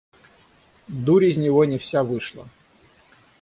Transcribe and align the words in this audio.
Дурь 0.87 1.25
из 1.27 1.37
него 1.37 1.63
не 1.63 1.77
вся 1.77 2.03
вышла. 2.03 2.49